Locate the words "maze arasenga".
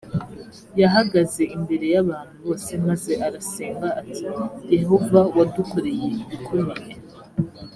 2.87-3.87